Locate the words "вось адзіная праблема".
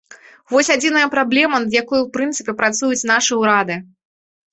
0.51-1.59